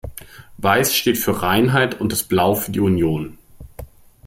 [0.57, 3.37] Weiß steht für Reinheit und das Blau für die Union.